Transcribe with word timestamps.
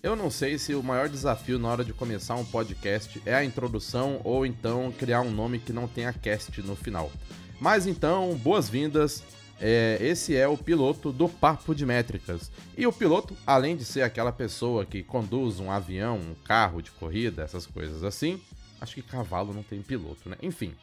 Eu 0.00 0.14
não 0.14 0.30
sei 0.30 0.58
se 0.58 0.74
o 0.74 0.82
maior 0.82 1.08
desafio 1.08 1.58
na 1.58 1.68
hora 1.68 1.84
de 1.84 1.92
começar 1.92 2.36
um 2.36 2.44
podcast 2.44 3.20
é 3.26 3.34
a 3.34 3.44
introdução 3.44 4.20
ou 4.22 4.46
então 4.46 4.92
criar 4.92 5.22
um 5.22 5.30
nome 5.30 5.58
que 5.58 5.72
não 5.72 5.88
tenha 5.88 6.12
cast 6.12 6.62
no 6.62 6.76
final. 6.76 7.10
Mas 7.60 7.86
então, 7.86 8.36
boas-vindas. 8.36 9.24
É, 9.60 9.98
esse 10.00 10.36
é 10.36 10.46
o 10.46 10.56
piloto 10.56 11.10
do 11.10 11.28
Papo 11.28 11.74
de 11.74 11.84
Métricas. 11.84 12.48
E 12.76 12.86
o 12.86 12.92
piloto, 12.92 13.36
além 13.44 13.76
de 13.76 13.84
ser 13.84 14.02
aquela 14.02 14.30
pessoa 14.30 14.86
que 14.86 15.02
conduz 15.02 15.58
um 15.58 15.68
avião, 15.68 16.16
um 16.16 16.34
carro 16.44 16.80
de 16.80 16.92
corrida, 16.92 17.42
essas 17.42 17.66
coisas 17.66 18.04
assim, 18.04 18.40
acho 18.80 18.94
que 18.94 19.02
cavalo 19.02 19.52
não 19.52 19.64
tem 19.64 19.82
piloto, 19.82 20.28
né? 20.28 20.36
Enfim. 20.40 20.74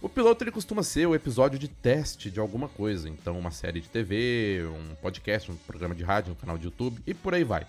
O 0.00 0.08
piloto 0.08 0.42
ele 0.42 0.50
costuma 0.50 0.82
ser 0.82 1.06
o 1.06 1.14
episódio 1.14 1.58
de 1.58 1.68
teste 1.68 2.30
de 2.30 2.40
alguma 2.40 2.68
coisa, 2.68 3.08
então 3.08 3.38
uma 3.38 3.50
série 3.50 3.80
de 3.82 3.88
TV, 3.88 4.64
um 4.66 4.94
podcast, 4.96 5.52
um 5.52 5.56
programa 5.56 5.94
de 5.94 6.02
rádio, 6.02 6.32
um 6.32 6.36
canal 6.36 6.56
de 6.56 6.64
YouTube 6.64 7.00
e 7.06 7.12
por 7.12 7.34
aí 7.34 7.44
vai. 7.44 7.66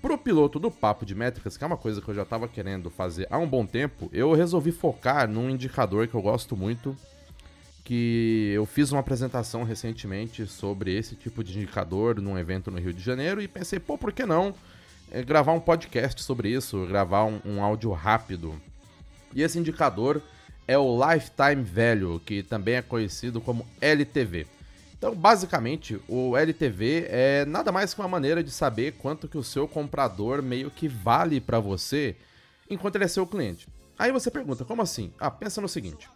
Pro 0.00 0.16
piloto 0.16 0.58
do 0.58 0.70
Papo 0.70 1.04
de 1.04 1.14
Métricas, 1.14 1.56
que 1.56 1.64
é 1.64 1.66
uma 1.66 1.76
coisa 1.76 2.00
que 2.00 2.08
eu 2.08 2.14
já 2.14 2.22
estava 2.22 2.48
querendo 2.48 2.88
fazer 2.88 3.26
há 3.30 3.36
um 3.36 3.46
bom 3.46 3.66
tempo, 3.66 4.08
eu 4.12 4.32
resolvi 4.32 4.72
focar 4.72 5.28
num 5.28 5.50
indicador 5.50 6.08
que 6.08 6.14
eu 6.14 6.22
gosto 6.22 6.56
muito, 6.56 6.96
que 7.84 8.52
eu 8.54 8.64
fiz 8.64 8.92
uma 8.92 9.00
apresentação 9.00 9.62
recentemente 9.62 10.46
sobre 10.46 10.96
esse 10.96 11.14
tipo 11.16 11.44
de 11.44 11.56
indicador 11.56 12.20
num 12.20 12.38
evento 12.38 12.70
no 12.70 12.78
Rio 12.78 12.94
de 12.94 13.02
Janeiro 13.02 13.42
e 13.42 13.48
pensei, 13.48 13.78
pô, 13.78 13.98
por 13.98 14.12
que 14.12 14.24
não 14.24 14.54
é, 15.10 15.22
gravar 15.22 15.52
um 15.52 15.60
podcast 15.60 16.22
sobre 16.22 16.48
isso, 16.50 16.86
gravar 16.86 17.24
um, 17.24 17.40
um 17.44 17.62
áudio 17.62 17.90
rápido. 17.90 18.60
E 19.34 19.42
esse 19.42 19.58
indicador 19.58 20.22
é 20.66 20.78
o 20.78 20.98
Lifetime 21.04 21.62
Value, 21.62 22.20
que 22.20 22.42
também 22.42 22.76
é 22.76 22.82
conhecido 22.82 23.40
como 23.40 23.66
LTV. 23.80 24.46
Então, 25.00 25.14
basicamente, 25.14 25.98
o 26.06 26.36
LTV 26.36 27.06
é 27.08 27.46
nada 27.46 27.72
mais 27.72 27.94
que 27.94 28.00
uma 28.02 28.06
maneira 28.06 28.44
de 28.44 28.50
saber 28.50 28.92
quanto 28.98 29.26
que 29.26 29.38
o 29.38 29.42
seu 29.42 29.66
comprador 29.66 30.42
meio 30.42 30.70
que 30.70 30.86
vale 30.88 31.40
para 31.40 31.58
você 31.58 32.14
enquanto 32.68 32.96
ele 32.96 33.04
é 33.04 33.08
seu 33.08 33.26
cliente. 33.26 33.66
Aí 33.98 34.12
você 34.12 34.30
pergunta, 34.30 34.62
como 34.62 34.82
assim? 34.82 35.10
Ah, 35.18 35.30
pensa 35.30 35.58
no 35.58 35.70
seguinte: 35.70 36.06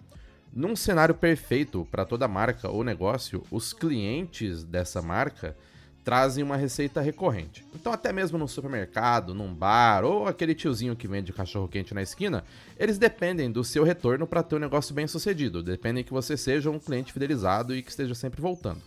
num 0.52 0.76
cenário 0.76 1.14
perfeito 1.14 1.88
para 1.90 2.04
toda 2.04 2.28
marca 2.28 2.68
ou 2.68 2.84
negócio, 2.84 3.42
os 3.50 3.72
clientes 3.72 4.62
dessa 4.64 5.00
marca 5.00 5.56
trazem 6.04 6.44
uma 6.44 6.56
receita 6.56 7.00
recorrente. 7.00 7.64
Então, 7.74 7.90
até 7.92 8.12
mesmo 8.12 8.36
no 8.36 8.46
supermercado, 8.46 9.34
num 9.34 9.52
bar 9.52 10.04
ou 10.04 10.28
aquele 10.28 10.54
tiozinho 10.54 10.94
que 10.94 11.08
vende 11.08 11.32
cachorro 11.32 11.66
quente 11.66 11.94
na 11.94 12.02
esquina, 12.02 12.44
eles 12.78 12.98
dependem 12.98 13.50
do 13.50 13.64
seu 13.64 13.82
retorno 13.82 14.26
para 14.26 14.42
ter 14.42 14.56
um 14.56 14.58
negócio 14.58 14.94
bem 14.94 15.06
sucedido. 15.08 15.62
Dependem 15.62 16.04
que 16.04 16.12
você 16.12 16.36
seja 16.36 16.70
um 16.70 16.78
cliente 16.78 17.12
fidelizado 17.12 17.74
e 17.74 17.82
que 17.82 17.90
esteja 17.90 18.14
sempre 18.14 18.42
voltando. 18.42 18.82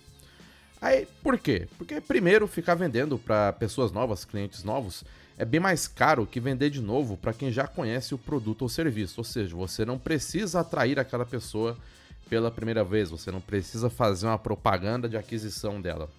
Aí, 0.80 1.08
por 1.24 1.40
quê? 1.40 1.68
Porque 1.76 2.00
primeiro 2.00 2.48
ficar 2.48 2.76
vendendo 2.76 3.18
para 3.18 3.52
pessoas 3.52 3.92
novas, 3.92 4.24
clientes 4.24 4.64
novos, 4.64 5.04
é 5.36 5.44
bem 5.44 5.60
mais 5.60 5.88
caro 5.88 6.28
que 6.28 6.40
vender 6.40 6.70
de 6.70 6.82
novo 6.82 7.18
para 7.18 7.34
quem 7.34 7.52
já 7.52 7.66
conhece 7.66 8.14
o 8.14 8.18
produto 8.18 8.62
ou 8.62 8.70
serviço. 8.70 9.16
Ou 9.20 9.24
seja, 9.24 9.56
você 9.56 9.84
não 9.84 9.98
precisa 9.98 10.60
atrair 10.60 11.00
aquela 11.00 11.26
pessoa 11.26 11.76
pela 12.30 12.52
primeira 12.52 12.84
vez, 12.84 13.10
você 13.10 13.32
não 13.32 13.42
precisa 13.42 13.90
fazer 13.90 14.28
uma 14.28 14.38
propaganda 14.38 15.10
de 15.10 15.18
aquisição 15.18 15.82
dela. 15.82 16.10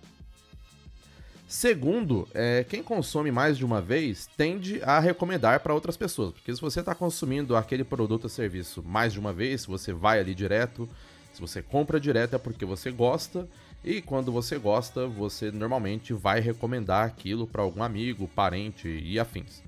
Segundo, 1.49 2.29
é, 2.35 2.63
quem 2.63 2.83
consome 2.83 3.33
mais 3.33 3.57
de 3.57 3.65
uma 3.65 3.81
vez 3.81 4.29
tende 4.37 4.83
a 4.83 5.01
recomendar 5.01 5.61
para 5.61 5.73
outras 5.73 5.97
pessoas, 5.97 6.35
porque 6.35 6.55
se 6.55 6.61
você 6.61 6.81
está 6.81 6.95
consumindo 6.95 7.57
aquele 7.57 7.83
produto 7.83 8.25
ou 8.25 8.29
serviço 8.29 8.83
mais 8.83 9.15
de 9.15 9.19
uma 9.19 9.33
vez, 9.33 9.63
se 9.63 9.67
você 9.67 9.91
vai 9.91 10.21
ali 10.21 10.35
direto, 10.35 10.87
se 11.33 11.41
você 11.41 11.63
compra 11.63 11.99
direto 11.99 12.37
é 12.37 12.39
porque 12.39 12.67
você 12.67 12.91
gosta, 12.91 13.49
e 13.83 14.03
quando 14.03 14.31
você 14.31 14.59
gosta, 14.59 15.07
você 15.07 15.51
normalmente 15.51 16.13
vai 16.13 16.39
recomendar 16.39 17.07
aquilo 17.07 17.47
para 17.47 17.63
algum 17.63 17.83
amigo, 17.83 18.29
parente 18.29 18.87
e 18.87 19.19
afins. 19.19 19.63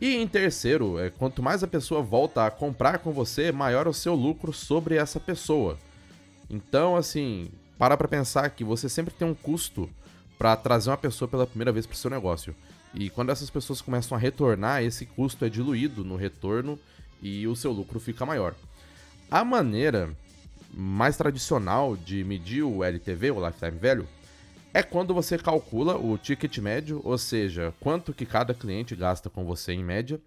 E 0.00 0.14
em 0.14 0.28
terceiro, 0.28 1.00
é, 1.00 1.10
quanto 1.10 1.42
mais 1.42 1.64
a 1.64 1.66
pessoa 1.66 2.00
volta 2.00 2.46
a 2.46 2.50
comprar 2.50 3.00
com 3.00 3.10
você, 3.10 3.50
maior 3.50 3.88
o 3.88 3.92
seu 3.92 4.14
lucro 4.14 4.52
sobre 4.52 4.94
essa 4.94 5.18
pessoa. 5.18 5.76
Então, 6.48 6.94
assim, 6.94 7.48
para 7.76 7.96
para 7.96 8.06
pensar 8.06 8.50
que 8.50 8.62
você 8.62 8.88
sempre 8.88 9.12
tem 9.12 9.26
um 9.26 9.34
custo 9.34 9.90
para 10.38 10.56
trazer 10.56 10.90
uma 10.90 10.96
pessoa 10.96 11.28
pela 11.28 11.46
primeira 11.46 11.72
vez 11.72 11.84
para 11.86 11.94
o 11.94 11.98
seu 11.98 12.10
negócio. 12.10 12.54
E 12.94 13.10
quando 13.10 13.30
essas 13.30 13.50
pessoas 13.50 13.80
começam 13.80 14.16
a 14.16 14.20
retornar, 14.20 14.82
esse 14.82 15.04
custo 15.04 15.44
é 15.44 15.48
diluído 15.48 16.04
no 16.04 16.16
retorno 16.16 16.78
e 17.20 17.46
o 17.46 17.56
seu 17.56 17.72
lucro 17.72 17.98
fica 17.98 18.24
maior. 18.24 18.54
A 19.30 19.44
maneira 19.44 20.16
mais 20.72 21.16
tradicional 21.16 21.96
de 21.96 22.22
medir 22.24 22.62
o 22.62 22.84
LTV, 22.84 23.32
o 23.32 23.46
Lifetime 23.46 23.78
Value, 23.78 24.08
é 24.72 24.82
quando 24.82 25.14
você 25.14 25.38
calcula 25.38 25.96
o 25.96 26.16
ticket 26.16 26.58
médio, 26.58 27.00
ou 27.04 27.16
seja, 27.18 27.74
quanto 27.80 28.12
que 28.12 28.26
cada 28.26 28.54
cliente 28.54 28.94
gasta 28.94 29.28
com 29.28 29.44
você 29.44 29.72
em 29.72 29.82
média, 29.82 30.20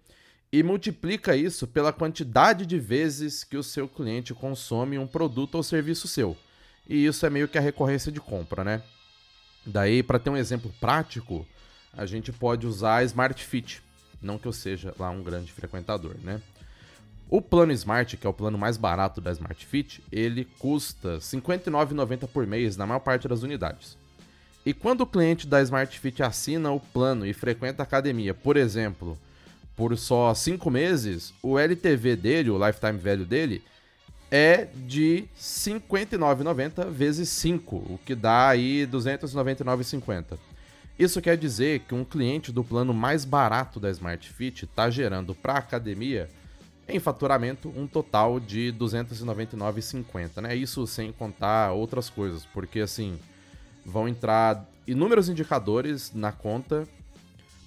e 0.52 0.62
multiplica 0.62 1.34
isso 1.34 1.66
pela 1.66 1.92
quantidade 1.92 2.66
de 2.66 2.78
vezes 2.78 3.42
que 3.42 3.56
o 3.56 3.62
seu 3.62 3.88
cliente 3.88 4.34
consome 4.34 4.98
um 4.98 5.06
produto 5.06 5.54
ou 5.54 5.62
serviço 5.62 6.06
seu. 6.06 6.36
E 6.86 7.06
isso 7.06 7.24
é 7.24 7.30
meio 7.30 7.48
que 7.48 7.56
a 7.56 7.60
recorrência 7.60 8.12
de 8.12 8.20
compra, 8.20 8.62
né? 8.62 8.82
Daí, 9.64 10.02
para 10.02 10.18
ter 10.18 10.30
um 10.30 10.36
exemplo 10.36 10.72
prático, 10.80 11.46
a 11.92 12.06
gente 12.06 12.32
pode 12.32 12.66
usar 12.66 12.96
a 12.96 13.04
Smart 13.04 13.42
Fit. 13.44 13.82
Não 14.20 14.38
que 14.38 14.46
eu 14.46 14.52
seja 14.52 14.94
lá 14.98 15.10
um 15.10 15.22
grande 15.22 15.52
frequentador, 15.52 16.16
né? 16.22 16.40
O 17.28 17.40
plano 17.40 17.72
Smart, 17.72 18.16
que 18.16 18.26
é 18.26 18.30
o 18.30 18.34
plano 18.34 18.58
mais 18.58 18.76
barato 18.76 19.20
da 19.20 19.32
Smart 19.32 19.64
Fit, 19.64 20.02
ele 20.12 20.44
custa 20.58 21.14
R$ 21.14 21.18
59,90 21.18 22.28
por 22.28 22.46
mês 22.46 22.76
na 22.76 22.86
maior 22.86 23.00
parte 23.00 23.26
das 23.26 23.42
unidades. 23.42 23.96
E 24.66 24.74
quando 24.74 25.00
o 25.00 25.06
cliente 25.06 25.46
da 25.46 25.62
Smart 25.62 25.98
Fit 25.98 26.22
assina 26.22 26.70
o 26.70 26.78
plano 26.78 27.26
e 27.26 27.32
frequenta 27.32 27.82
a 27.82 27.84
academia, 27.84 28.34
por 28.34 28.56
exemplo, 28.56 29.18
por 29.74 29.96
só 29.96 30.34
5 30.34 30.70
meses, 30.70 31.32
o 31.42 31.58
LTV 31.58 32.16
dele, 32.16 32.50
o 32.50 32.66
Lifetime 32.66 32.98
Value 32.98 33.24
dele, 33.24 33.62
é 34.34 34.66
de 34.74 35.16
R$ 35.16 35.28
59,90 35.36 36.88
vezes 36.90 37.28
5, 37.28 37.76
o 37.76 38.00
que 38.02 38.14
dá 38.14 38.48
aí 38.48 38.80
R$ 38.80 38.86
299,50. 38.86 40.38
Isso 40.98 41.20
quer 41.20 41.36
dizer 41.36 41.80
que 41.80 41.94
um 41.94 42.02
cliente 42.02 42.50
do 42.50 42.64
plano 42.64 42.94
mais 42.94 43.26
barato 43.26 43.78
da 43.78 43.90
Smart 43.90 44.26
Fit 44.32 44.64
está 44.64 44.88
gerando 44.88 45.34
para 45.34 45.52
a 45.52 45.58
academia, 45.58 46.30
em 46.88 46.98
faturamento, 46.98 47.68
um 47.76 47.86
total 47.86 48.40
de 48.40 48.70
R$ 48.70 48.78
299,50, 48.78 50.40
né? 50.40 50.56
Isso 50.56 50.86
sem 50.86 51.12
contar 51.12 51.72
outras 51.72 52.08
coisas, 52.08 52.46
porque 52.46 52.80
assim, 52.80 53.18
vão 53.84 54.08
entrar 54.08 54.66
inúmeros 54.86 55.28
indicadores 55.28 56.10
na 56.14 56.32
conta 56.32 56.88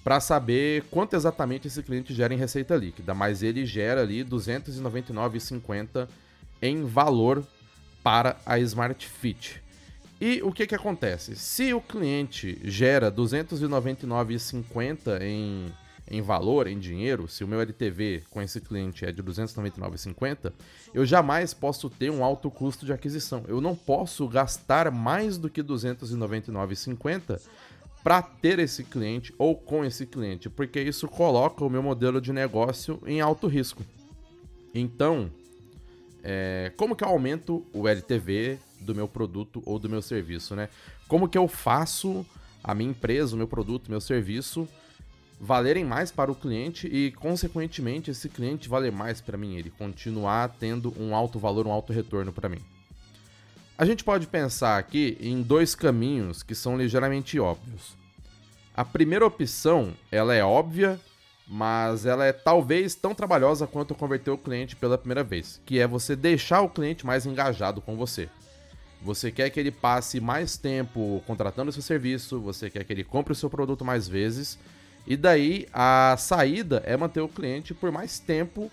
para 0.02 0.18
saber 0.18 0.82
quanto 0.90 1.14
exatamente 1.14 1.68
esse 1.68 1.80
cliente 1.80 2.12
gera 2.12 2.34
em 2.34 2.36
receita 2.36 2.74
líquida, 2.74 3.14
mas 3.14 3.44
ele 3.44 3.64
gera 3.64 4.02
ali 4.02 4.22
R$ 4.22 4.30
299,50 4.30 6.08
em 6.60 6.84
valor 6.84 7.44
para 8.02 8.36
a 8.46 8.58
Smart 8.58 9.06
Fit. 9.06 9.62
E 10.20 10.42
o 10.42 10.50
que, 10.50 10.66
que 10.66 10.74
acontece? 10.74 11.36
Se 11.36 11.72
o 11.74 11.80
cliente 11.80 12.58
gera 12.64 13.10
R$ 13.10 13.16
299,50 13.16 15.20
em, 15.20 15.66
em 16.10 16.22
valor, 16.22 16.66
em 16.66 16.78
dinheiro, 16.78 17.28
se 17.28 17.44
o 17.44 17.48
meu 17.48 17.60
LTV 17.60 18.22
com 18.30 18.40
esse 18.40 18.58
cliente 18.60 19.04
é 19.04 19.12
de 19.12 19.20
R$ 19.20 19.28
299,50, 19.28 20.54
eu 20.94 21.04
jamais 21.04 21.52
posso 21.52 21.90
ter 21.90 22.10
um 22.10 22.24
alto 22.24 22.50
custo 22.50 22.86
de 22.86 22.94
aquisição. 22.94 23.44
Eu 23.46 23.60
não 23.60 23.76
posso 23.76 24.26
gastar 24.26 24.90
mais 24.90 25.36
do 25.36 25.50
que 25.50 25.60
R$ 25.60 25.68
299,50 25.68 27.42
para 28.02 28.22
ter 28.22 28.58
esse 28.58 28.84
cliente 28.84 29.34
ou 29.36 29.54
com 29.54 29.84
esse 29.84 30.06
cliente, 30.06 30.48
porque 30.48 30.80
isso 30.80 31.06
coloca 31.08 31.62
o 31.64 31.68
meu 31.68 31.82
modelo 31.82 32.20
de 32.20 32.32
negócio 32.32 33.02
em 33.04 33.20
alto 33.20 33.48
risco. 33.48 33.84
Então, 34.72 35.30
é, 36.28 36.72
como 36.76 36.96
que 36.96 37.04
eu 37.04 37.08
aumento 37.08 37.64
o 37.72 37.86
LTV 37.86 38.58
do 38.80 38.92
meu 38.96 39.06
produto 39.06 39.62
ou 39.64 39.78
do 39.78 39.88
meu 39.88 40.02
serviço, 40.02 40.56
né? 40.56 40.68
Como 41.06 41.28
que 41.28 41.38
eu 41.38 41.46
faço 41.46 42.26
a 42.64 42.74
minha 42.74 42.90
empresa, 42.90 43.36
o 43.36 43.38
meu 43.38 43.46
produto, 43.46 43.86
o 43.86 43.90
meu 43.92 44.00
serviço 44.00 44.68
valerem 45.38 45.84
mais 45.84 46.10
para 46.10 46.32
o 46.32 46.34
cliente 46.34 46.88
e, 46.88 47.12
consequentemente, 47.12 48.10
esse 48.10 48.28
cliente 48.28 48.68
valer 48.68 48.90
mais 48.90 49.20
para 49.20 49.38
mim, 49.38 49.54
ele 49.54 49.70
continuar 49.70 50.48
tendo 50.58 50.92
um 51.00 51.14
alto 51.14 51.38
valor, 51.38 51.64
um 51.64 51.70
alto 51.70 51.92
retorno 51.92 52.32
para 52.32 52.48
mim. 52.48 52.60
A 53.78 53.84
gente 53.84 54.02
pode 54.02 54.26
pensar 54.26 54.78
aqui 54.78 55.16
em 55.20 55.42
dois 55.42 55.76
caminhos 55.76 56.42
que 56.42 56.56
são 56.56 56.76
ligeiramente 56.76 57.38
óbvios. 57.38 57.94
A 58.74 58.84
primeira 58.84 59.24
opção, 59.24 59.92
ela 60.10 60.34
é 60.34 60.42
óbvia 60.42 60.98
mas 61.46 62.04
ela 62.04 62.24
é 62.24 62.32
talvez 62.32 62.94
tão 62.94 63.14
trabalhosa 63.14 63.66
quanto 63.66 63.94
converter 63.94 64.30
o 64.30 64.38
cliente 64.38 64.74
pela 64.74 64.98
primeira 64.98 65.22
vez, 65.22 65.60
que 65.64 65.78
é 65.78 65.86
você 65.86 66.16
deixar 66.16 66.60
o 66.62 66.68
cliente 66.68 67.06
mais 67.06 67.24
engajado 67.24 67.80
com 67.80 67.96
você. 67.96 68.28
Você 69.02 69.30
quer 69.30 69.50
que 69.50 69.60
ele 69.60 69.70
passe 69.70 70.20
mais 70.20 70.56
tempo 70.56 71.22
contratando 71.26 71.70
seu 71.70 71.82
serviço, 71.82 72.40
você 72.40 72.68
quer 72.68 72.82
que 72.82 72.92
ele 72.92 73.04
compre 73.04 73.32
o 73.32 73.36
seu 73.36 73.48
produto 73.48 73.84
mais 73.84 74.08
vezes, 74.08 74.58
e 75.06 75.16
daí 75.16 75.68
a 75.72 76.16
saída 76.18 76.82
é 76.84 76.96
manter 76.96 77.20
o 77.20 77.28
cliente 77.28 77.72
por 77.72 77.92
mais 77.92 78.18
tempo 78.18 78.70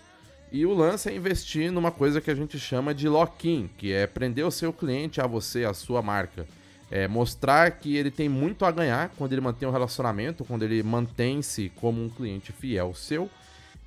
e 0.50 0.66
o 0.66 0.74
lance 0.74 1.08
é 1.08 1.14
investir 1.14 1.70
numa 1.70 1.90
coisa 1.90 2.20
que 2.20 2.30
a 2.30 2.34
gente 2.34 2.58
chama 2.58 2.94
de 2.94 3.08
lock-in, 3.08 3.68
que 3.76 3.92
é 3.92 4.06
prender 4.06 4.44
o 4.44 4.50
seu 4.50 4.72
cliente 4.72 5.20
a 5.20 5.26
você, 5.26 5.64
a 5.64 5.74
sua 5.74 6.02
marca. 6.02 6.46
É 6.90 7.08
mostrar 7.08 7.70
que 7.72 7.96
ele 7.96 8.10
tem 8.10 8.28
muito 8.28 8.64
a 8.64 8.70
ganhar 8.70 9.10
quando 9.16 9.32
ele 9.32 9.40
mantém 9.40 9.66
um 9.66 9.72
relacionamento, 9.72 10.44
quando 10.44 10.62
ele 10.62 10.82
mantém-se 10.82 11.72
como 11.76 12.02
um 12.02 12.08
cliente 12.08 12.52
fiel 12.52 12.94
seu, 12.94 13.28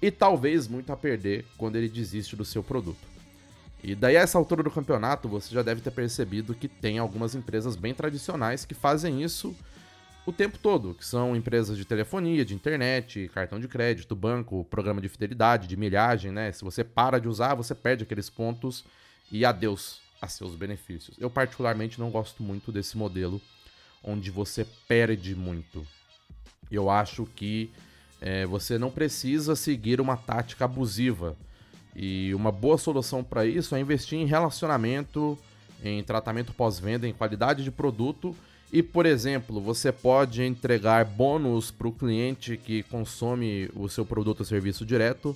e 0.01 0.11
talvez 0.11 0.67
muito 0.67 0.91
a 0.91 0.97
perder 0.97 1.45
quando 1.57 1.75
ele 1.75 1.87
desiste 1.87 2.35
do 2.35 2.43
seu 2.43 2.63
produto. 2.63 3.07
E 3.83 3.95
daí 3.95 4.17
a 4.17 4.21
essa 4.21 4.37
altura 4.37 4.63
do 4.63 4.71
campeonato, 4.71 5.29
você 5.29 5.53
já 5.53 5.61
deve 5.61 5.81
ter 5.81 5.91
percebido 5.91 6.53
que 6.53 6.67
tem 6.67 6.97
algumas 6.97 7.35
empresas 7.35 7.75
bem 7.75 7.93
tradicionais 7.93 8.65
que 8.65 8.73
fazem 8.73 9.23
isso 9.23 9.55
o 10.25 10.31
tempo 10.33 10.57
todo, 10.57 10.93
que 10.93 11.05
são 11.05 11.35
empresas 11.35 11.77
de 11.77 11.85
telefonia, 11.85 12.43
de 12.43 12.53
internet, 12.53 13.31
cartão 13.33 13.59
de 13.59 13.67
crédito, 13.67 14.13
banco, 14.13 14.65
programa 14.69 14.99
de 14.99 15.07
fidelidade, 15.07 15.67
de 15.67 15.77
milhagem, 15.77 16.33
né? 16.33 16.51
Se 16.51 16.65
você 16.65 16.83
para 16.83 17.17
de 17.17 17.29
usar, 17.29 17.55
você 17.55 17.73
perde 17.73 18.03
aqueles 18.03 18.29
pontos 18.29 18.83
e 19.31 19.45
adeus 19.45 20.01
a 20.21 20.27
seus 20.27 20.55
benefícios. 20.55 21.15
Eu 21.19 21.29
particularmente 21.29 21.99
não 21.99 22.09
gosto 22.09 22.43
muito 22.43 22.71
desse 22.71 22.97
modelo 22.97 23.41
onde 24.03 24.31
você 24.31 24.65
perde 24.87 25.35
muito. 25.35 25.85
Eu 26.69 26.89
acho 26.89 27.25
que 27.35 27.71
é, 28.21 28.45
você 28.45 28.77
não 28.77 28.89
precisa 28.89 29.55
seguir 29.55 30.01
uma 30.01 30.17
tática 30.17 30.65
abusiva. 30.65 31.35
E 31.95 32.33
uma 32.35 32.51
boa 32.51 32.77
solução 32.77 33.23
para 33.23 33.45
isso 33.45 33.75
é 33.75 33.79
investir 33.79 34.19
em 34.19 34.25
relacionamento, 34.25 35.37
em 35.83 36.03
tratamento 36.03 36.53
pós-venda, 36.53 37.07
em 37.07 37.13
qualidade 37.13 37.63
de 37.63 37.71
produto 37.71 38.35
e, 38.71 38.83
por 38.83 39.05
exemplo, 39.05 39.61
você 39.61 39.91
pode 39.91 40.43
entregar 40.43 41.05
bônus 41.05 41.71
para 41.71 41.87
o 41.87 41.91
cliente 41.91 42.57
que 42.57 42.83
consome 42.83 43.69
o 43.73 43.87
seu 43.87 44.05
produto 44.05 44.41
ou 44.41 44.45
serviço 44.45 44.85
direto 44.85 45.35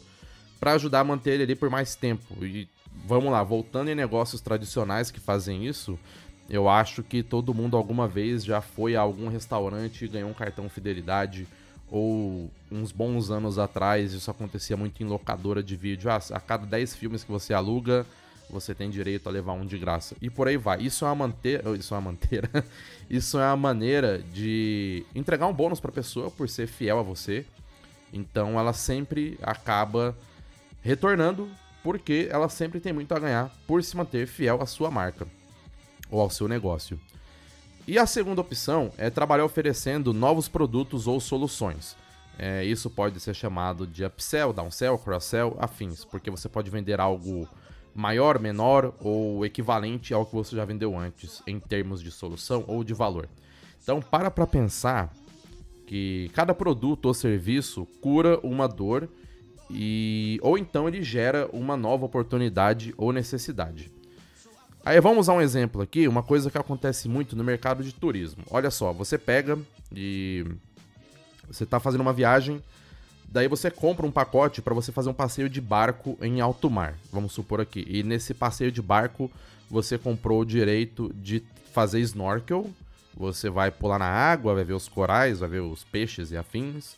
para 0.60 0.74
ajudar 0.74 1.00
a 1.00 1.04
manter 1.04 1.32
ele 1.32 1.44
ali 1.44 1.56
por 1.56 1.70
mais 1.70 1.96
tempo. 1.96 2.44
E 2.46 2.68
vamos 3.06 3.32
lá, 3.32 3.44
voltando 3.44 3.90
em 3.90 3.96
negócios 3.96 4.42
tradicionais 4.42 5.12
que 5.12 5.20
fazem 5.20 5.66
isso, 5.66 5.98
eu 6.50 6.68
acho 6.68 7.02
que 7.02 7.24
todo 7.24 7.54
mundo 7.54 7.78
alguma 7.78 8.10
vez 8.10 8.44
já 8.44 8.60
foi 8.60 8.96
a 8.96 9.02
algum 9.02 9.30
restaurante 9.30 10.04
e 10.04 10.08
ganhou 10.10 10.30
um 10.30 10.34
cartão 10.34 10.68
fidelidade. 10.70 11.48
Ou 11.90 12.50
uns 12.70 12.92
bons 12.92 13.30
anos 13.32 13.58
atrás, 13.58 14.14
isso 14.14 14.30
acontecia 14.30 14.76
muito 14.76 15.02
em 15.02 15.06
locadora 15.06 15.64
de 15.64 15.76
vídeo. 15.76 16.10
Ah, 16.10 16.20
a 16.32 16.40
cada 16.40 16.66
10 16.66 16.96
filmes 16.96 17.24
que 17.24 17.32
você 17.32 17.54
aluga, 17.54 18.06
você 18.50 18.76
tem 18.76 18.90
direito 18.90 19.28
a 19.28 19.32
levar 19.32 19.54
um 19.54 19.66
de 19.66 19.78
graça. 19.78 20.16
E 20.22 20.30
por 20.30 20.48
aí 20.48 20.58
vai. 20.58 20.82
Isso 20.82 21.06
é 21.06 21.08
uma 21.08 21.16
manteira. 21.16 21.64
Isso 21.78 21.94
é 21.94 21.98
uma 21.98 22.12
manteira. 22.12 22.50
Isso 23.10 23.40
é 23.40 23.46
uma 23.48 23.58
maneira 23.58 24.20
de 24.34 25.06
entregar 25.16 25.48
um 25.48 25.54
bônus 25.54 25.80
pra 25.80 25.92
pessoa 25.92 26.30
por 26.30 26.50
ser 26.50 26.68
fiel 26.68 27.00
a 27.00 27.04
você. 27.04 27.46
Então 28.12 28.60
ela 28.60 28.74
sempre 28.74 29.38
acaba 29.42 30.18
retornando 30.82 31.50
porque 31.84 32.28
ela 32.30 32.50
sempre 32.50 32.80
tem 32.80 32.94
muito 32.94 33.14
a 33.14 33.20
ganhar 33.20 33.52
por 33.68 33.84
se 33.84 33.96
manter 33.96 34.28
fiel 34.28 34.62
à 34.62 34.66
sua 34.66 34.92
marca 34.92 35.28
ou 36.10 36.20
ao 36.20 36.30
seu 36.30 36.48
negócio. 36.48 37.00
E 37.88 37.98
a 37.98 38.06
segunda 38.06 38.42
opção 38.42 38.92
é 38.98 39.10
trabalhar 39.10 39.46
oferecendo 39.46 40.14
novos 40.14 40.48
produtos 40.48 41.08
ou 41.08 41.20
soluções. 41.20 41.98
É, 42.38 42.64
isso 42.64 42.90
pode 42.90 43.20
ser 43.20 43.34
chamado 43.34 43.86
de 43.86 44.06
upsell, 44.06 44.54
downsell, 44.54 44.98
cross-sell, 44.98 45.56
afins, 45.60 46.06
porque 46.06 46.30
você 46.30 46.48
pode 46.48 46.70
vender 46.70 47.00
algo 47.00 47.48
maior, 47.94 48.40
menor 48.40 48.94
ou 49.00 49.46
equivalente 49.46 50.14
ao 50.14 50.26
que 50.26 50.34
você 50.34 50.56
já 50.56 50.64
vendeu 50.64 50.98
antes 50.98 51.42
em 51.46 51.60
termos 51.60 52.02
de 52.02 52.12
solução 52.12 52.64
ou 52.68 52.84
de 52.84 52.94
valor. 52.94 53.28
Então, 53.82 54.00
para 54.00 54.32
para 54.32 54.48
pensar 54.48 55.12
que 55.86 56.32
cada 56.34 56.54
produto 56.54 57.08
ou 57.08 57.14
serviço 57.14 57.86
cura 58.00 58.40
uma 58.44 58.68
dor 58.68 59.10
e 59.74 60.40
ou 60.42 60.58
então 60.58 60.88
ele 60.88 61.04
gera 61.04 61.50
uma 61.52 61.76
nova 61.78 62.06
oportunidade 62.06 62.94
ou 62.98 63.12
necessidade. 63.12 63.92
Aí 64.84 65.00
vamos 65.00 65.20
usar 65.20 65.34
um 65.34 65.42
exemplo 65.42 65.82
aqui, 65.82 66.08
uma 66.08 66.24
coisa 66.24 66.50
que 66.50 66.58
acontece 66.58 67.08
muito 67.08 67.36
no 67.36 67.44
mercado 67.44 67.84
de 67.84 67.94
turismo. 67.94 68.44
Olha 68.50 68.72
só, 68.72 68.92
você 68.92 69.18
pega 69.18 69.58
e 69.96 70.46
você 71.48 71.64
está 71.64 71.80
fazendo 71.80 72.02
uma 72.02 72.14
viagem 72.14 72.62
Daí 73.32 73.48
você 73.48 73.72
compra 73.72 74.06
um 74.06 74.12
pacote 74.12 74.62
para 74.62 74.74
você 74.74 74.92
fazer 74.92 75.10
um 75.10 75.14
passeio 75.14 75.48
de 75.48 75.62
barco 75.62 76.18
em 76.22 76.42
alto 76.42 76.70
mar, 76.70 76.96
vamos 77.10 77.32
supor 77.32 77.62
aqui. 77.62 77.86
E 77.88 78.04
nesse 78.04 78.34
passeio 78.34 78.74
de 78.74 78.82
barco 78.82 79.32
você 79.70 79.98
comprou 79.98 80.42
o 80.42 80.46
direito 80.46 81.10
de 81.16 81.42
fazer 81.72 82.02
snorkel. 82.02 82.70
Você 83.16 83.50
vai 83.50 83.72
pular 83.72 83.98
na 83.98 84.06
água, 84.06 84.54
vai 84.54 84.66
ver 84.66 84.74
os 84.74 84.90
corais, 84.90 85.40
vai 85.40 85.48
ver 85.48 85.62
os 85.62 85.82
peixes 85.86 86.32
e 86.32 86.38
afins. 86.38 86.98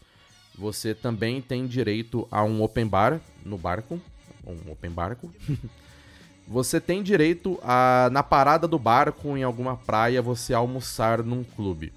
Você 0.58 0.94
também 0.94 1.42
tem 1.42 1.66
direito 1.66 2.28
a 2.32 2.44
um 2.44 2.62
open 2.62 2.88
bar 2.88 3.20
no 3.46 3.58
barco, 3.58 4.00
um 4.46 4.72
open 4.72 4.92
barco. 4.92 5.34
você 6.48 6.80
tem 6.80 7.02
direito 7.02 7.60
a 7.64 8.10
na 8.12 8.22
parada 8.22 8.68
do 8.68 8.78
barco 8.78 9.36
em 9.38 9.44
alguma 9.44 9.76
praia 9.78 10.22
você 10.22 10.54
almoçar 10.54 11.24
num 11.24 11.44
clube. 11.44 11.92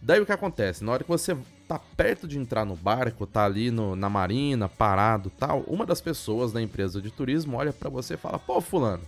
Daí 0.00 0.20
o 0.20 0.26
que 0.26 0.32
acontece? 0.32 0.84
Na 0.84 0.92
hora 0.92 1.02
que 1.02 1.08
você 1.08 1.36
tá 1.66 1.78
perto 1.78 2.28
de 2.28 2.38
entrar 2.38 2.64
no 2.64 2.76
barco, 2.76 3.26
tá 3.26 3.44
ali 3.44 3.70
no, 3.70 3.96
na 3.96 4.08
marina, 4.08 4.68
parado 4.68 5.30
tal, 5.30 5.60
uma 5.60 5.86
das 5.86 6.00
pessoas 6.00 6.52
da 6.52 6.60
empresa 6.60 7.00
de 7.00 7.10
turismo 7.10 7.56
olha 7.56 7.72
para 7.72 7.88
você 7.88 8.14
e 8.14 8.18
fala: 8.18 8.38
Pô, 8.38 8.60
Fulano, 8.60 9.02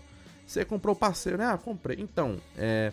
você 0.47 0.65
comprou 0.65 0.95
o 0.95 0.99
passeio, 0.99 1.39
né? 1.39 1.47
Ah, 1.47 1.59
comprei. 1.59 1.99
Então, 2.01 2.39
é. 2.57 2.93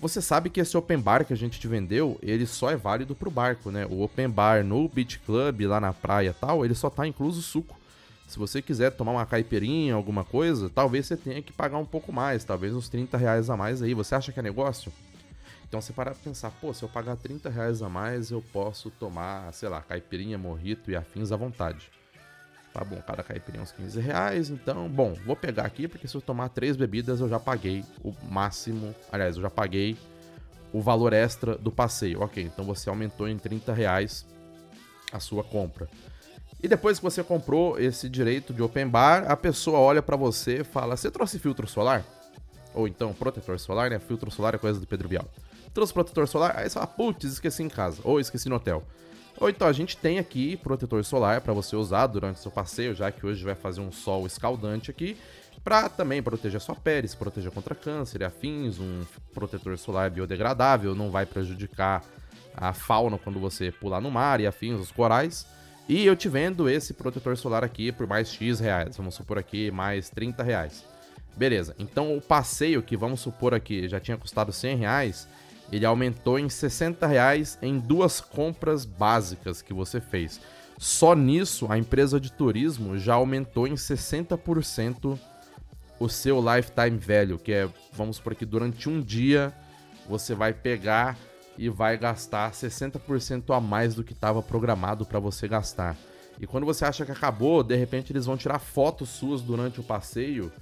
Você 0.00 0.22
sabe 0.22 0.48
que 0.48 0.60
esse 0.60 0.76
open 0.76 0.98
bar 1.00 1.24
que 1.24 1.32
a 1.32 1.36
gente 1.36 1.58
te 1.58 1.66
vendeu, 1.66 2.16
ele 2.22 2.46
só 2.46 2.70
é 2.70 2.76
válido 2.76 3.16
pro 3.16 3.32
barco, 3.32 3.72
né? 3.72 3.84
O 3.86 4.02
open 4.02 4.28
bar 4.28 4.64
no 4.64 4.88
beach 4.88 5.18
club, 5.18 5.62
lá 5.62 5.80
na 5.80 5.92
praia 5.92 6.32
tal, 6.32 6.64
ele 6.64 6.74
só 6.74 6.88
tá 6.88 7.04
incluso 7.04 7.42
suco. 7.42 7.76
Se 8.28 8.38
você 8.38 8.62
quiser 8.62 8.92
tomar 8.92 9.10
uma 9.12 9.26
caipirinha, 9.26 9.94
alguma 9.94 10.22
coisa, 10.22 10.70
talvez 10.70 11.06
você 11.06 11.16
tenha 11.16 11.42
que 11.42 11.52
pagar 11.52 11.78
um 11.78 11.84
pouco 11.84 12.12
mais, 12.12 12.44
talvez 12.44 12.72
uns 12.74 12.88
30 12.88 13.16
reais 13.16 13.50
a 13.50 13.56
mais 13.56 13.82
aí. 13.82 13.92
Você 13.92 14.14
acha 14.14 14.30
que 14.30 14.38
é 14.38 14.42
negócio? 14.42 14.92
Então 15.66 15.80
você 15.80 15.92
para 15.92 16.14
pensar, 16.14 16.52
pô, 16.52 16.72
se 16.72 16.82
eu 16.82 16.88
pagar 16.88 17.16
30 17.16 17.50
reais 17.50 17.82
a 17.82 17.88
mais, 17.88 18.30
eu 18.30 18.42
posso 18.52 18.90
tomar, 18.90 19.52
sei 19.52 19.68
lá, 19.68 19.80
caipirinha, 19.80 20.38
morrito 20.38 20.90
e 20.92 20.96
afins 20.96 21.32
à 21.32 21.36
vontade. 21.36 21.90
Tá 22.72 22.84
bom, 22.84 23.00
cada 23.06 23.22
caipirinha 23.22 23.60
é 23.60 23.62
uns 23.62 23.72
15 23.72 24.00
reais, 24.00 24.50
então, 24.50 24.88
bom, 24.88 25.14
vou 25.24 25.34
pegar 25.34 25.64
aqui, 25.64 25.88
porque 25.88 26.06
se 26.06 26.14
eu 26.14 26.20
tomar 26.20 26.50
três 26.50 26.76
bebidas, 26.76 27.20
eu 27.20 27.28
já 27.28 27.40
paguei 27.40 27.84
o 28.04 28.12
máximo, 28.30 28.94
aliás, 29.10 29.36
eu 29.36 29.42
já 29.42 29.50
paguei 29.50 29.96
o 30.72 30.80
valor 30.80 31.12
extra 31.12 31.56
do 31.56 31.72
passeio. 31.72 32.20
Ok, 32.20 32.42
então 32.42 32.64
você 32.64 32.88
aumentou 32.88 33.26
em 33.28 33.38
30 33.38 33.72
reais 33.72 34.26
a 35.10 35.18
sua 35.18 35.42
compra. 35.42 35.88
E 36.62 36.68
depois 36.68 36.98
que 36.98 37.04
você 37.04 37.22
comprou 37.22 37.78
esse 37.80 38.08
direito 38.08 38.52
de 38.52 38.62
open 38.62 38.88
bar, 38.88 39.24
a 39.30 39.36
pessoa 39.36 39.78
olha 39.78 40.02
para 40.02 40.16
você 40.16 40.60
e 40.60 40.64
fala: 40.64 40.96
Você 40.96 41.10
trouxe 41.10 41.38
filtro 41.38 41.66
solar? 41.66 42.04
Ou 42.74 42.86
então 42.86 43.14
protetor 43.14 43.58
solar, 43.58 43.90
né? 43.90 43.98
Filtro 43.98 44.30
solar 44.30 44.54
é 44.54 44.58
coisa 44.58 44.78
do 44.78 44.86
Pedro 44.86 45.08
Bial 45.08 45.26
trouxe 45.78 45.92
protetor 45.92 46.26
solar, 46.26 46.56
aí 46.56 46.68
você 46.68 46.74
fala, 46.74 46.86
putz, 46.86 47.24
esqueci 47.24 47.62
em 47.62 47.68
casa, 47.68 48.00
ou 48.02 48.18
esqueci 48.18 48.48
no 48.48 48.56
hotel. 48.56 48.82
Ou 49.40 49.48
então 49.48 49.68
a 49.68 49.72
gente 49.72 49.96
tem 49.96 50.18
aqui 50.18 50.56
protetor 50.56 51.04
solar 51.04 51.40
para 51.40 51.52
você 51.52 51.76
usar 51.76 52.06
durante 52.08 52.40
seu 52.40 52.50
passeio, 52.50 52.94
já 52.94 53.10
que 53.12 53.24
hoje 53.24 53.44
vai 53.44 53.54
fazer 53.54 53.80
um 53.80 53.92
sol 53.92 54.26
escaldante 54.26 54.90
aqui, 54.90 55.16
para 55.62 55.88
também 55.88 56.22
proteger 56.22 56.60
sua 56.60 56.74
pele, 56.74 57.06
se 57.06 57.16
proteger 57.16 57.50
contra 57.52 57.74
câncer 57.74 58.20
e 58.20 58.24
afins, 58.24 58.78
um 58.78 59.04
protetor 59.32 59.76
solar 59.78 60.10
biodegradável, 60.10 60.94
não 60.94 61.10
vai 61.10 61.24
prejudicar 61.24 62.02
a 62.56 62.72
fauna 62.72 63.18
quando 63.18 63.38
você 63.38 63.70
pular 63.70 64.00
no 64.00 64.10
mar 64.10 64.40
e 64.40 64.46
afins, 64.46 64.80
os 64.80 64.90
corais. 64.90 65.46
E 65.88 66.04
eu 66.04 66.16
te 66.16 66.28
vendo 66.28 66.68
esse 66.68 66.92
protetor 66.92 67.36
solar 67.36 67.62
aqui 67.62 67.92
por 67.92 68.06
mais 68.06 68.28
X 68.32 68.60
reais, 68.60 68.96
vamos 68.96 69.14
supor 69.14 69.38
aqui 69.38 69.70
mais 69.70 70.10
30 70.10 70.42
reais. 70.42 70.84
Beleza, 71.36 71.76
então 71.78 72.16
o 72.16 72.20
passeio 72.20 72.82
que 72.82 72.96
vamos 72.96 73.20
supor 73.20 73.54
aqui 73.54 73.88
já 73.88 74.00
tinha 74.00 74.16
custado 74.16 74.52
100 74.52 74.76
reais, 74.76 75.28
ele 75.70 75.84
aumentou 75.84 76.38
em 76.38 76.48
60 76.48 77.06
reais 77.06 77.58
em 77.60 77.78
duas 77.78 78.20
compras 78.20 78.84
básicas 78.84 79.62
que 79.62 79.72
você 79.72 80.00
fez. 80.00 80.40
Só 80.78 81.14
nisso, 81.14 81.66
a 81.70 81.76
empresa 81.76 82.20
de 82.20 82.32
turismo 82.32 82.98
já 82.98 83.14
aumentou 83.14 83.66
em 83.66 83.74
60% 83.74 85.18
o 85.98 86.08
seu 86.08 86.40
lifetime 86.40 86.96
value, 86.96 87.38
que 87.38 87.52
é, 87.52 87.68
vamos 87.92 88.20
por 88.20 88.32
aqui, 88.32 88.46
durante 88.46 88.88
um 88.88 89.00
dia 89.00 89.52
você 90.08 90.34
vai 90.34 90.54
pegar 90.54 91.18
e 91.58 91.68
vai 91.68 91.98
gastar 91.98 92.52
60% 92.52 93.54
a 93.54 93.60
mais 93.60 93.94
do 93.94 94.04
que 94.04 94.12
estava 94.12 94.40
programado 94.40 95.04
para 95.04 95.18
você 95.18 95.48
gastar. 95.48 95.96
E 96.40 96.46
quando 96.46 96.64
você 96.64 96.84
acha 96.84 97.04
que 97.04 97.10
acabou, 97.10 97.64
de 97.64 97.74
repente 97.74 98.12
eles 98.12 98.24
vão 98.24 98.36
tirar 98.36 98.60
fotos 98.60 99.08
suas 99.08 99.42
durante 99.42 99.80
o 99.80 99.82
passeio 99.82 100.52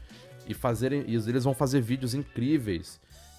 e 0.48 0.54
fazerem, 0.54 1.04
e 1.06 1.14
eles 1.14 1.44
vão 1.44 1.52
fazer 1.52 1.82
vídeos 1.82 2.14
incríveis 2.14 2.98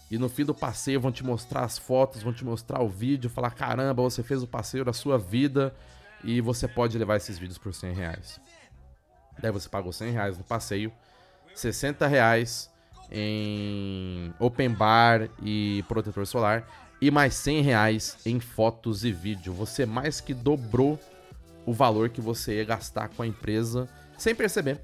e 0.10 0.18
no 0.18 0.30
fim 0.30 0.46
do 0.46 0.54
passeio 0.54 1.02
vão 1.02 1.12
te 1.12 1.24
mostrar 1.24 1.64
as 1.64 1.78
fotos, 1.78 2.24
vão 2.24 2.34
te 2.34 2.46
mostrar 2.46 2.82
o 2.82 2.88
vídeo, 2.88 3.30
falar: 3.30 3.52
caramba, 3.52 4.02
você 4.02 4.24
fez 4.24 4.42
o 4.42 4.48
passeio 4.48 4.86
da 4.86 4.94
sua 4.94 5.18
vida 5.18 5.74
e 6.24 6.40
você 6.40 6.68
pode 6.68 6.98
levar 6.98 7.18
esses 7.18 7.38
vídeos 7.38 7.58
por 7.58 7.74
100 7.74 7.94
reais. 7.94 8.40
Daí 9.40 9.52
você 9.52 9.70
pagou 9.70 9.92
100 9.92 10.12
reais 10.12 10.38
no 10.38 10.44
passeio, 10.44 10.92
60 11.54 12.08
reais 12.08 12.72
em 13.12 14.34
open 14.40 14.70
bar 14.70 15.30
e 15.42 15.84
protetor 15.88 16.26
solar 16.26 16.68
e 17.00 17.12
mais 17.12 17.36
100 17.36 17.62
reais 17.62 18.18
em 18.26 18.40
fotos 18.40 19.04
e 19.04 19.12
vídeo. 19.12 19.54
Você 19.54 19.86
mais 19.86 20.20
que 20.20 20.34
dobrou 20.34 21.00
o 21.66 21.74
valor 21.74 22.10
que 22.10 22.22
você 22.22 22.56
ia 22.58 22.66
gastar 22.66 23.10
com 23.10 23.22
a 23.22 23.28
empresa 23.28 23.88
sem 24.18 24.34
perceber. 24.34 24.82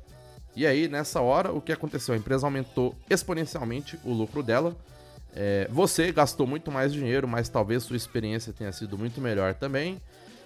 E 0.55 0.67
aí, 0.67 0.87
nessa 0.87 1.19
hora, 1.19 1.51
o 1.51 1.59
que 1.59 1.71
aconteceu? 1.71 2.13
A 2.13 2.17
empresa 2.17 2.45
aumentou 2.45 2.95
exponencialmente 3.09 3.97
o 4.03 4.13
lucro 4.13 4.43
dela 4.43 4.75
É, 5.35 5.67
você 5.71 6.11
gastou 6.11 6.45
muito 6.45 6.71
mais 6.71 6.93
dinheiro, 6.93 7.27
mas 7.27 7.49
talvez 7.49 7.83
sua 7.83 7.97
experiência 7.97 8.53
tenha 8.53 8.71
sido 8.71 8.97
muito 8.97 9.19
melhor 9.19 9.53
também. 9.53 9.99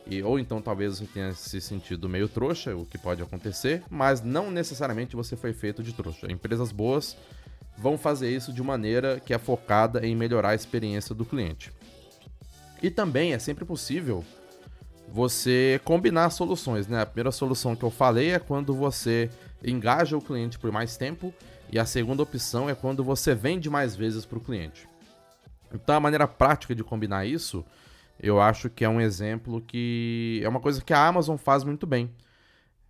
E, 0.09 0.23
ou 0.23 0.39
então 0.39 0.61
talvez 0.61 0.99
você 0.99 1.05
tenha 1.05 1.33
se 1.33 1.59
sentido 1.59 2.07
meio 2.07 2.29
trouxa, 2.29 2.75
o 2.75 2.85
que 2.85 2.97
pode 2.97 3.21
acontecer, 3.21 3.83
mas 3.89 4.21
não 4.21 4.49
necessariamente 4.49 5.15
você 5.15 5.35
foi 5.35 5.51
feito 5.51 5.83
de 5.83 5.91
trouxa. 5.91 6.31
Empresas 6.31 6.71
boas 6.71 7.17
vão 7.77 7.97
fazer 7.97 8.33
isso 8.33 8.53
de 8.53 8.63
maneira 8.63 9.19
que 9.19 9.33
é 9.33 9.37
focada 9.37 10.05
em 10.05 10.15
melhorar 10.15 10.49
a 10.49 10.55
experiência 10.55 11.13
do 11.13 11.25
cliente. 11.25 11.71
E 12.81 12.89
também 12.89 13.33
é 13.33 13.39
sempre 13.39 13.65
possível 13.65 14.23
você 15.09 15.79
combinar 15.83 16.29
soluções, 16.29 16.87
né? 16.87 17.01
A 17.01 17.05
primeira 17.05 17.31
solução 17.31 17.75
que 17.75 17.83
eu 17.83 17.91
falei 17.91 18.31
é 18.31 18.39
quando 18.39 18.73
você 18.73 19.29
engaja 19.63 20.17
o 20.17 20.21
cliente 20.21 20.59
por 20.59 20.71
mais 20.71 20.95
tempo 20.95 21.33
e 21.71 21.77
a 21.77 21.85
segunda 21.85 22.23
opção 22.23 22.69
é 22.69 22.75
quando 22.75 23.03
você 23.03 23.35
vende 23.35 23.69
mais 23.69 23.95
vezes 23.95 24.25
para 24.25 24.37
o 24.37 24.41
cliente. 24.41 24.87
Então 25.73 25.95
a 25.95 25.99
maneira 25.99 26.27
prática 26.27 26.73
de 26.73 26.83
combinar 26.83 27.25
isso, 27.25 27.65
eu 28.19 28.41
acho 28.41 28.69
que 28.69 28.85
é 28.85 28.89
um 28.89 29.01
exemplo 29.01 29.61
que 29.61 30.41
é 30.43 30.49
uma 30.49 30.59
coisa 30.59 30.81
que 30.81 30.93
a 30.93 31.07
Amazon 31.07 31.37
faz 31.37 31.63
muito 31.63 31.85
bem. 31.85 32.09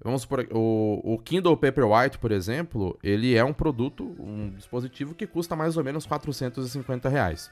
Vamos 0.04 0.22
supor, 0.22 0.48
o, 0.52 1.02
o 1.04 1.18
Kindle 1.18 1.58
Paperwhite, 1.58 2.20
por 2.20 2.32
exemplo, 2.32 2.98
ele 3.02 3.36
é 3.36 3.44
um 3.44 3.52
produto, 3.52 4.16
um 4.20 4.52
dispositivo 4.56 5.16
que 5.16 5.26
custa 5.26 5.56
mais 5.56 5.76
ou 5.76 5.84
menos 5.84 6.06
450 6.06 7.10
reais. 7.10 7.50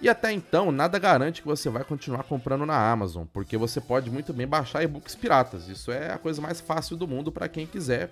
E 0.00 0.08
até 0.08 0.32
então, 0.32 0.70
nada 0.70 0.98
garante 0.98 1.42
que 1.42 1.48
você 1.48 1.68
vai 1.68 1.84
continuar 1.84 2.22
comprando 2.22 2.64
na 2.64 2.90
Amazon, 2.90 3.26
porque 3.32 3.56
você 3.56 3.80
pode 3.80 4.10
muito 4.10 4.32
bem 4.32 4.46
baixar 4.46 4.82
e-books 4.82 5.14
piratas. 5.16 5.68
Isso 5.68 5.90
é 5.90 6.12
a 6.12 6.18
coisa 6.18 6.40
mais 6.40 6.60
fácil 6.60 6.96
do 6.96 7.06
mundo 7.06 7.30
para 7.32 7.48
quem 7.48 7.66
quiser 7.66 8.10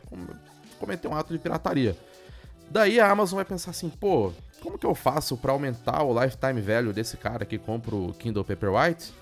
cometer 0.77 1.09
um 1.09 1.15
ato 1.15 1.33
de 1.33 1.39
pirataria. 1.39 1.97
Daí 2.71 2.99
a 2.99 3.11
Amazon 3.11 3.37
vai 3.37 3.45
pensar 3.45 3.71
assim, 3.71 3.89
pô, 3.89 4.33
como 4.61 4.79
que 4.79 4.87
eu 4.87 4.95
faço 4.95 5.37
para 5.37 5.53
aumentar 5.53 6.03
o 6.03 6.21
lifetime 6.21 6.61
value 6.61 6.93
desse 6.93 7.17
cara 7.17 7.45
que 7.45 7.59
compra 7.59 7.95
o 7.95 8.13
Kindle 8.15 8.45
Paperwhite 8.45 9.13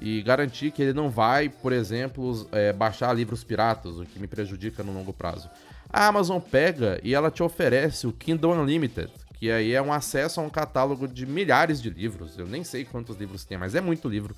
e 0.00 0.22
garantir 0.22 0.70
que 0.70 0.82
ele 0.82 0.92
não 0.92 1.10
vai, 1.10 1.48
por 1.48 1.72
exemplo, 1.72 2.48
é, 2.52 2.72
baixar 2.72 3.12
livros 3.12 3.42
piratas, 3.42 3.98
o 3.98 4.04
que 4.04 4.18
me 4.18 4.26
prejudica 4.26 4.82
no 4.82 4.92
longo 4.92 5.12
prazo? 5.12 5.50
A 5.90 6.06
Amazon 6.06 6.38
pega 6.38 7.00
e 7.02 7.14
ela 7.14 7.30
te 7.30 7.42
oferece 7.42 8.06
o 8.06 8.12
Kindle 8.12 8.52
Unlimited, 8.52 9.10
que 9.38 9.50
aí 9.50 9.72
é 9.72 9.82
um 9.82 9.92
acesso 9.92 10.40
a 10.40 10.42
um 10.42 10.50
catálogo 10.50 11.08
de 11.08 11.26
milhares 11.26 11.80
de 11.80 11.90
livros. 11.90 12.38
Eu 12.38 12.46
nem 12.46 12.62
sei 12.62 12.84
quantos 12.84 13.16
livros 13.16 13.44
tem, 13.44 13.58
mas 13.58 13.74
é 13.74 13.80
muito 13.80 14.08
livro. 14.08 14.34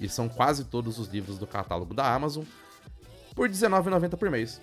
E 0.00 0.08
são 0.08 0.28
quase 0.28 0.64
todos 0.64 0.98
os 0.98 1.08
livros 1.08 1.38
do 1.38 1.46
catálogo 1.46 1.94
da 1.94 2.12
Amazon 2.12 2.44
por 3.34 3.48
R$19,90 3.48 4.16
por 4.16 4.30
mês. 4.30 4.60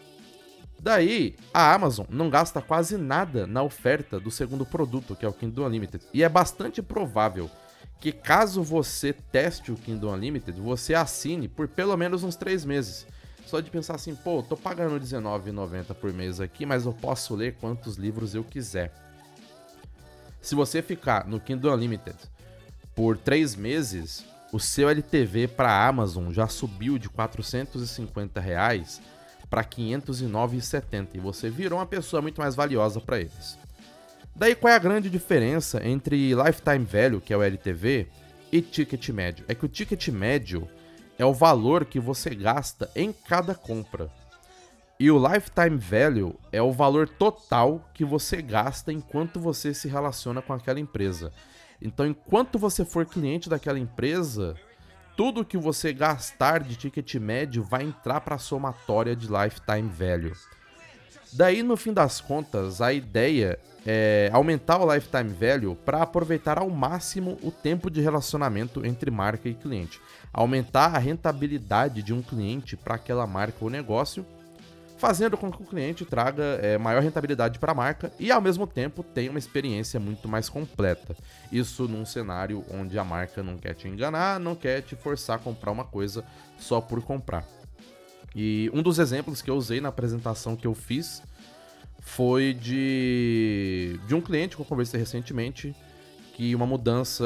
Daí, 0.81 1.35
a 1.53 1.75
Amazon 1.75 2.07
não 2.09 2.27
gasta 2.27 2.59
quase 2.59 2.97
nada 2.97 3.45
na 3.45 3.61
oferta 3.61 4.19
do 4.19 4.31
segundo 4.31 4.65
produto, 4.65 5.15
que 5.15 5.23
é 5.23 5.29
o 5.29 5.33
Kindle 5.33 5.67
Unlimited. 5.67 6.03
E 6.11 6.23
é 6.23 6.29
bastante 6.29 6.81
provável 6.81 7.51
que 7.99 8.11
caso 8.11 8.63
você 8.63 9.13
teste 9.13 9.71
o 9.71 9.75
Kindle 9.75 10.11
Unlimited, 10.11 10.59
você 10.59 10.95
assine 10.95 11.47
por 11.47 11.67
pelo 11.67 11.95
menos 11.95 12.23
uns 12.23 12.35
3 12.35 12.65
meses. 12.65 13.05
Só 13.45 13.59
de 13.59 13.69
pensar 13.69 13.93
assim, 13.93 14.15
pô, 14.15 14.41
tô 14.41 14.57
pagando 14.57 14.93
R$19,90 14.93 15.93
por 15.93 16.11
mês 16.11 16.41
aqui, 16.41 16.65
mas 16.65 16.85
eu 16.85 16.93
posso 16.93 17.35
ler 17.35 17.57
quantos 17.61 17.97
livros 17.97 18.33
eu 18.33 18.43
quiser. 18.43 18.91
Se 20.41 20.55
você 20.55 20.81
ficar 20.81 21.27
no 21.27 21.39
Kindle 21.39 21.75
Unlimited 21.75 22.17
por 22.95 23.19
três 23.19 23.55
meses, 23.55 24.25
o 24.51 24.59
seu 24.59 24.89
LTV 24.89 25.49
para 25.49 25.87
Amazon 25.87 26.31
já 26.31 26.47
subiu 26.47 26.97
de 26.97 27.07
450 27.07 28.39
reais 28.39 28.99
para 29.51 29.65
509,70 29.65 31.09
e 31.13 31.19
você 31.19 31.49
virou 31.49 31.77
uma 31.77 31.85
pessoa 31.85 32.21
muito 32.21 32.39
mais 32.39 32.55
valiosa 32.55 33.01
para 33.01 33.19
eles. 33.19 33.59
Daí 34.33 34.55
qual 34.55 34.71
é 34.71 34.75
a 34.77 34.79
grande 34.79 35.09
diferença 35.09 35.85
entre 35.85 36.33
lifetime 36.33 36.85
value, 36.85 37.19
que 37.19 37.33
é 37.33 37.37
o 37.37 37.43
LTV, 37.43 38.07
e 38.49 38.61
ticket 38.61 39.09
médio? 39.09 39.43
É 39.49 39.53
que 39.53 39.65
o 39.65 39.67
ticket 39.67 40.07
médio 40.07 40.67
é 41.19 41.25
o 41.25 41.33
valor 41.33 41.83
que 41.83 41.99
você 41.99 42.33
gasta 42.33 42.89
em 42.95 43.11
cada 43.11 43.53
compra. 43.53 44.09
E 44.97 45.11
o 45.11 45.19
lifetime 45.19 45.77
value 45.77 46.39
é 46.49 46.61
o 46.61 46.71
valor 46.71 47.09
total 47.09 47.85
que 47.93 48.05
você 48.05 48.41
gasta 48.41 48.93
enquanto 48.93 49.37
você 49.37 49.73
se 49.73 49.89
relaciona 49.89 50.41
com 50.41 50.53
aquela 50.53 50.79
empresa. 50.79 51.33
Então, 51.81 52.05
enquanto 52.05 52.57
você 52.57 52.85
for 52.85 53.05
cliente 53.05 53.49
daquela 53.49 53.79
empresa, 53.79 54.55
tudo 55.21 55.45
que 55.45 55.55
você 55.55 55.93
gastar 55.93 56.63
de 56.63 56.75
ticket 56.75 57.13
médio 57.13 57.63
vai 57.63 57.83
entrar 57.83 58.21
para 58.21 58.37
a 58.37 58.39
somatória 58.39 59.15
de 59.15 59.27
lifetime 59.27 59.87
value. 59.87 60.33
Daí, 61.31 61.61
no 61.61 61.77
fim 61.77 61.93
das 61.93 62.19
contas, 62.19 62.81
a 62.81 62.91
ideia 62.91 63.59
é 63.85 64.31
aumentar 64.33 64.79
o 64.79 64.91
lifetime 64.91 65.29
value 65.31 65.75
para 65.75 66.01
aproveitar 66.01 66.57
ao 66.57 66.71
máximo 66.71 67.37
o 67.43 67.51
tempo 67.51 67.87
de 67.91 68.01
relacionamento 68.01 68.83
entre 68.83 69.11
marca 69.11 69.47
e 69.47 69.53
cliente, 69.53 70.01
aumentar 70.33 70.95
a 70.95 70.97
rentabilidade 70.97 72.01
de 72.01 72.15
um 72.15 72.23
cliente 72.23 72.75
para 72.75 72.95
aquela 72.95 73.27
marca 73.27 73.57
ou 73.61 73.69
negócio 73.69 74.25
fazendo 75.01 75.35
com 75.35 75.51
que 75.51 75.63
o 75.63 75.65
cliente 75.65 76.05
traga 76.05 76.43
é, 76.61 76.77
maior 76.77 77.01
rentabilidade 77.01 77.57
para 77.57 77.71
a 77.71 77.75
marca 77.75 78.13
e, 78.19 78.31
ao 78.31 78.39
mesmo 78.39 78.67
tempo, 78.67 79.01
tenha 79.01 79.31
uma 79.31 79.39
experiência 79.39 79.99
muito 79.99 80.29
mais 80.29 80.47
completa. 80.47 81.17
Isso 81.51 81.87
num 81.87 82.05
cenário 82.05 82.63
onde 82.69 82.99
a 82.99 83.03
marca 83.03 83.41
não 83.41 83.57
quer 83.57 83.73
te 83.73 83.87
enganar, 83.87 84.39
não 84.39 84.53
quer 84.53 84.83
te 84.83 84.95
forçar 84.95 85.37
a 85.37 85.39
comprar 85.39 85.71
uma 85.71 85.83
coisa 85.83 86.23
só 86.59 86.79
por 86.79 87.01
comprar. 87.01 87.43
E 88.35 88.69
um 88.75 88.83
dos 88.83 88.99
exemplos 88.99 89.41
que 89.41 89.49
eu 89.49 89.55
usei 89.55 89.81
na 89.81 89.89
apresentação 89.89 90.55
que 90.55 90.67
eu 90.67 90.75
fiz 90.75 91.23
foi 91.99 92.53
de, 92.53 93.99
de 94.07 94.13
um 94.13 94.21
cliente 94.21 94.55
que 94.55 94.61
eu 94.61 94.65
conversei 94.65 94.99
recentemente 94.99 95.75
que 96.35 96.53
uma 96.53 96.67
mudança 96.67 97.25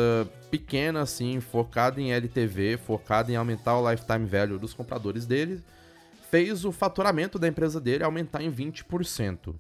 pequena 0.50 1.01
assim, 1.01 1.41
focada 1.41 2.00
em 2.00 2.13
LTV, 2.13 2.77
focada 2.77 3.29
em 3.34 3.36
aumentar 3.36 3.77
o 3.77 3.91
lifetime 3.91 4.25
value 4.25 4.58
dos 4.58 4.74
compradores 4.74 5.25
dele, 5.25 5.62
fez 6.29 6.65
o 6.65 6.72
faturamento 6.72 7.38
da 7.38 7.48
empresa 7.48 7.79
dele 7.79 8.03
aumentar 8.03 8.41
em 8.41 8.51
20%. 8.51 9.55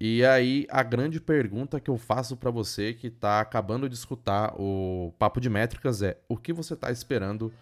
E 0.00 0.24
aí 0.24 0.66
a 0.68 0.82
grande 0.82 1.20
pergunta 1.20 1.78
que 1.78 1.88
eu 1.88 1.96
faço 1.96 2.36
para 2.36 2.50
você 2.50 2.92
que 2.92 3.06
está 3.06 3.40
acabando 3.40 3.88
de 3.88 3.94
escutar 3.94 4.52
o 4.58 5.14
papo 5.18 5.40
de 5.40 5.48
métricas 5.48 6.02
é: 6.02 6.16
o 6.28 6.36
que 6.36 6.52
você 6.52 6.74
está 6.74 6.90
esperando 6.90 7.52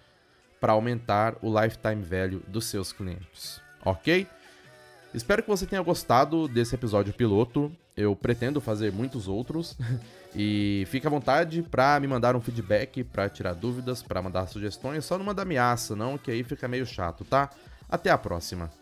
para 0.59 0.73
aumentar 0.73 1.37
o 1.43 1.61
lifetime 1.61 2.03
value 2.03 2.43
dos 2.49 2.65
seus 2.65 2.93
clientes? 2.93 3.61
OK? 3.85 4.27
Espero 5.13 5.43
que 5.43 5.49
você 5.49 5.67
tenha 5.67 5.83
gostado 5.83 6.47
desse 6.47 6.75
episódio 6.75 7.13
piloto. 7.13 7.71
Eu 7.97 8.15
pretendo 8.15 8.61
fazer 8.61 8.93
muitos 8.93 9.29
outros. 9.29 9.77
e 10.35 10.87
fique 10.89 11.07
à 11.07 11.11
vontade 11.11 11.63
para 11.63 11.99
me 12.01 12.07
mandar 12.07 12.37
um 12.37 12.41
feedback, 12.41 13.03
para 13.05 13.29
tirar 13.29 13.53
dúvidas, 13.53 14.03
para 14.03 14.23
mandar 14.23 14.47
sugestões. 14.47 15.05
Só 15.05 15.19
não 15.19 15.25
manda 15.25 15.43
ameaça, 15.43 15.97
não, 15.97 16.17
que 16.17 16.31
aí 16.31 16.45
fica 16.45 16.69
meio 16.69 16.87
chato, 16.87 17.25
tá? 17.25 17.51
Até 17.91 18.11
a 18.11 18.19
próxima! 18.19 18.80